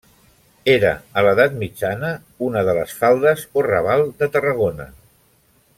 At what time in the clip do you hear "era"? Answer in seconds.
0.71-0.93